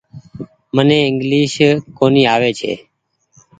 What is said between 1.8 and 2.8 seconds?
ڪونيٚ آوي ڇي۔